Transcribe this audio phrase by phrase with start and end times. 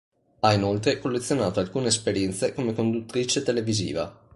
[0.39, 4.11] Ha inoltre collezionato alcune esperienze come conduttrice televisiva.